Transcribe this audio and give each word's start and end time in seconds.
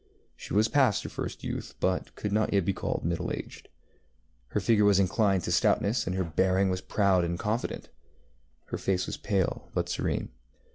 She 0.35 0.55
was 0.55 0.67
past 0.67 1.03
her 1.03 1.09
first 1.09 1.43
youth, 1.43 1.75
but 1.79 2.15
could 2.15 2.31
not 2.31 2.51
yet 2.51 2.65
be 2.65 2.73
called 2.73 3.05
middle 3.05 3.31
aged. 3.31 3.69
Her 4.47 4.59
figure 4.59 4.83
was 4.83 4.97
inclined 4.99 5.43
to 5.43 5.51
stoutness, 5.51 6.07
and 6.07 6.15
her 6.15 6.23
bearing 6.23 6.71
was 6.71 6.81
proud 6.81 7.23
and 7.23 7.37
confident. 7.37 7.89
Her 8.69 8.79
face 8.79 9.05
was 9.05 9.17
pale, 9.17 9.69
but 9.75 9.89
serene. 9.89 10.29